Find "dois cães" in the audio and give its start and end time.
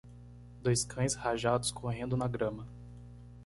0.63-1.13